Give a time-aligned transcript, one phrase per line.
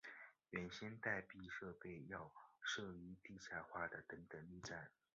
[0.49, 4.89] 原先待避设备要设于地下化的等等力站。